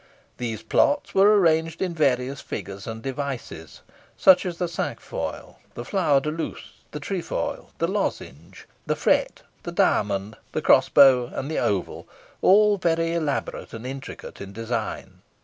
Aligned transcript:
These 0.37 0.63
plots 0.63 1.13
were 1.13 1.37
arranged 1.39 1.79
in 1.79 1.93
various 1.93 2.41
figures 2.41 2.87
and 2.87 3.03
devices 3.03 3.81
such 4.17 4.47
as 4.47 4.57
the 4.57 4.67
cinq 4.67 4.99
foil, 4.99 5.59
the 5.75 5.85
flower 5.85 6.19
de 6.19 6.31
luce, 6.31 6.73
the 6.89 6.99
trefoil, 6.99 7.69
the 7.77 7.87
lozenge, 7.87 8.67
the 8.87 8.95
fret, 8.95 9.43
the 9.61 9.71
diamond, 9.71 10.37
the 10.53 10.61
crossbow, 10.63 11.27
and 11.27 11.51
the 11.51 11.59
oval 11.59 12.07
all 12.41 12.77
very 12.77 13.13
elaborate 13.13 13.73
and 13.73 13.85
intricate 13.85 14.41
in 14.41 14.53
design. 14.53 15.21